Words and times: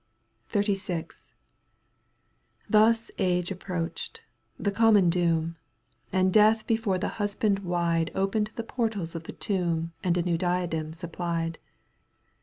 ^ 0.53 0.65
XXXVI. 0.65 1.27
Thus 2.67 3.11
age 3.19 3.51
approached, 3.51 4.23
the 4.57 4.71
common 4.71 5.11
doom, 5.11 5.57
And 6.11 6.33
death 6.33 6.65
before 6.65 6.97
the 6.97 7.07
husband 7.21 7.59
wide 7.59 8.09
Opened 8.15 8.49
the 8.55 8.63
portals 8.63 9.13
of 9.13 9.25
the 9.25 9.31
tomb 9.31 9.91
And 10.03 10.17
a 10.17 10.23
new 10.23 10.39
diadem 10.39 10.93
supplied. 10.93 11.59